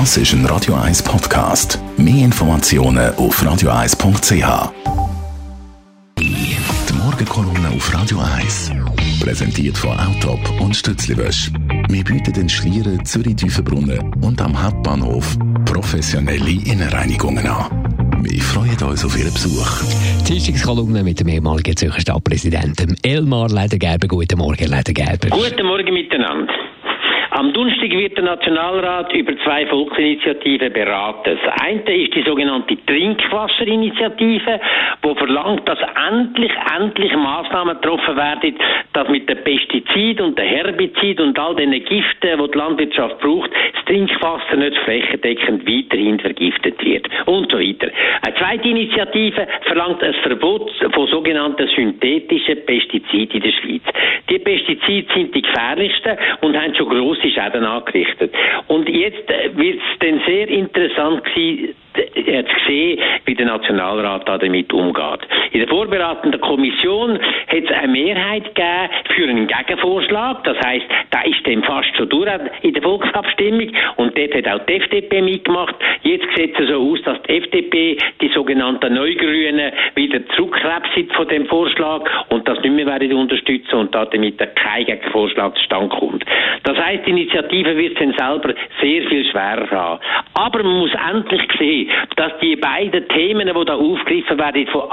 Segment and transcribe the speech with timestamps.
[0.00, 1.78] Das ist ein Radio 1 Podcast.
[1.96, 4.72] Mehr Informationen auf radio1.ch.
[6.18, 6.56] Die
[6.94, 8.72] Morgenkolumne auf Radio 1.
[9.20, 11.52] Präsentiert von Autop und Stützliwösch.
[11.88, 18.20] Wir bieten den Schlieren Zürich-Tüfenbrunnen und am Hauptbahnhof professionelle Innenreinigungen an.
[18.20, 19.84] Wir freuen uns auf Ihren Besuch.
[20.22, 24.08] Die Dienstagskolumne mit dem ehemaligen Zürcher Stadtpräsidenten Elmar Ledergerber.
[24.08, 25.28] Guten Morgen, Ledergerber.
[25.28, 26.52] Guten Morgen miteinander.
[27.36, 31.36] Am Donnerstag wird der Nationalrat über zwei Volksinitiativen beraten.
[31.36, 34.60] Das eine ist die sogenannte Trinkwasserinitiative,
[35.04, 35.78] die verlangt, dass
[36.10, 38.56] endlich, endlich Maßnahmen getroffen werden,
[38.92, 43.50] dass mit den Pestiziden und den Herbiziden und all den Giften, die die Landwirtschaft braucht,
[43.74, 47.88] das Trinkwasser nicht flächendeckend weiterhin vergiftet wird und so weiter.
[48.22, 53.82] Eine zweite Initiative verlangt ein Verbot von sogenannten synthetischen Pestiziden in der Schweiz.
[54.30, 58.32] Die Pestizide sind die gefährlichsten und haben schon grosse Schäden angerichtet.
[58.68, 64.28] Und jetzt äh, wird es dann sehr interessant sein, äh, zu sehen, wie der Nationalrat
[64.28, 65.20] damit umgeht.
[65.54, 70.42] In der vorbereitenden Kommission hat es eine Mehrheit gegeben für einen Gegenvorschlag.
[70.42, 72.28] Das heißt, da ist dann fast schon durch
[72.62, 75.76] in der Volksabstimmung und dort hat auch die FDP mitgemacht.
[76.02, 81.46] Jetzt sieht es so aus, dass die FDP, die sogenannten Neugrünen, wieder zurückkrebst von dem
[81.46, 86.24] Vorschlag und das nicht mehr werden unterstützen und damit kein Gegenvorschlag zustande kommt.
[86.64, 90.00] Das heißt, die Initiative wird dann selber sehr viel schwerer haben.
[90.34, 94.90] Aber man muss endlich sehen, dass die beiden Themen, die da aufgegriffen werden, von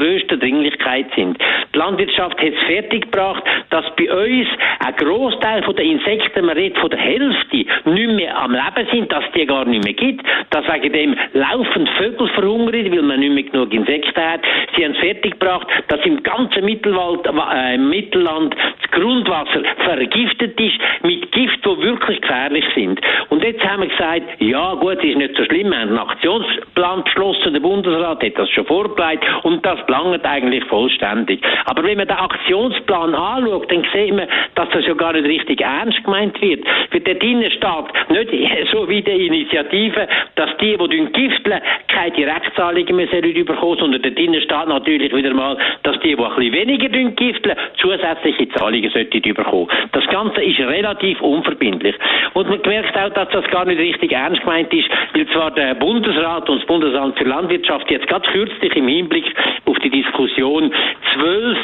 [0.00, 1.38] allergrößter Dringlichkeit sind.
[1.74, 4.48] Die Landwirtschaft hat es fertiggebracht, dass bei uns
[4.80, 9.24] ein Großteil der Insekten, man redet von der Hälfte, nicht mehr am Leben sind, dass
[9.34, 13.44] die gar nicht mehr gibt, dass wegen dem laufend Vögel verhungern, weil man nicht mehr
[13.44, 14.40] genug Insekten hat.
[14.76, 18.54] Sie haben es fertiggebracht, dass im ganzen Mittelwald, äh, Mittelland
[19.00, 23.00] Grundwasser vergiftet ist mit Gift, die wirklich gefährlich sind.
[23.30, 27.04] Und jetzt haben wir gesagt, ja gut, ist nicht so schlimm, wir haben einen Aktionsplan
[27.04, 31.40] beschlossen, der Bundesrat hat das schon vorbereitet und das langt eigentlich vollständig.
[31.64, 35.62] Aber wenn man den Aktionsplan anschaut, dann sieht man, dass das ja gar nicht richtig
[35.62, 36.62] ernst gemeint wird.
[36.90, 42.96] Für dort drinnen steht nicht so wie die Initiative, dass die, die gifteln, keine Direktzahlungen
[42.96, 46.52] mehr sollen bekommen, sondern dort drinnen steht natürlich wieder mal, dass die, die ein bisschen
[46.52, 49.68] weniger gifteln, zusätzliche Zahlungen sollten bekommen.
[49.92, 51.94] Das Ganze ist relativ unverbindlich.
[52.34, 55.74] Und man merkt auch, dass das gar nicht richtig ernst gemeint ist, weil zwar der
[55.74, 59.24] Bundesrat und das Bundesamt für Landwirtschaft jetzt ganz kürzlich im Hinblick
[59.66, 60.72] auf die Diskussion
[61.14, 61.58] zwölf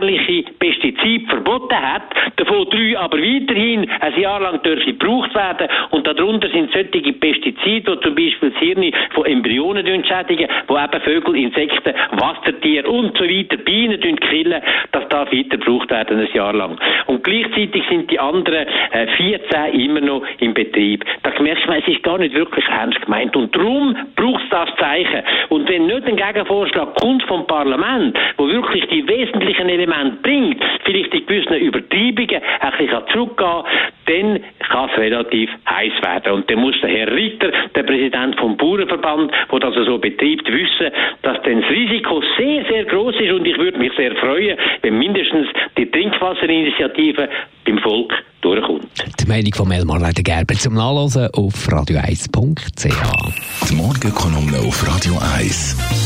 [0.00, 2.02] gefährliche Pestizide verboten hat,
[2.36, 7.96] davon drei aber weiterhin ein Jahr lang dürfen gebraucht werden und darunter sind solche Pestizide,
[7.96, 13.24] die zum Beispiel das Hirn von Embryonen schädigen, wo eben Vögel, Insekten, Wassertiere und so
[13.24, 14.62] weiter, Bienen killen,
[14.92, 16.78] das darf weiter gebraucht werden ein Jahr lang.
[17.06, 21.04] Und gleichzeitig sind die anderen äh, 14 immer noch im Betrieb.
[21.22, 23.36] Da merkt man, es ist gar nicht wirklich ernst gemeint.
[23.36, 25.22] Und darum braucht es das Zeichen.
[25.48, 29.85] Und wenn nicht ein Gegenvorschlag kommt vom Parlament, wo wirklich die wesentlichen Elemente
[30.22, 33.64] bringt, vielleicht die gewissen Übertreibungen ein bisschen zurückgehen
[34.06, 36.32] dann kann es relativ heiß werden.
[36.32, 40.90] Und dann muss der Herr Ritter, der Präsident vom Bauernverband, der das so betreibt, wissen,
[41.22, 44.98] dass dann das Risiko sehr, sehr groß ist und ich würde mich sehr freuen, wenn
[44.98, 47.28] mindestens die Trinkwasserinitiative
[47.64, 48.86] beim Volk durchkommt.
[49.20, 53.68] Die Meinung von Elmar Gerber zum Nachlesen auf radio1.ch.
[53.68, 56.05] Die Morgenkolumne auf Radio 1.